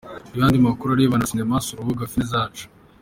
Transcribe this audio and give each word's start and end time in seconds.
Ku 0.29 0.33
yandi 0.39 0.65
makuru 0.67 0.89
arebana 0.91 1.21
na 1.23 1.29
Sinema 1.29 1.55
sura 1.65 1.79
urubuga 1.79 2.09
Filmzacu. 2.11 2.65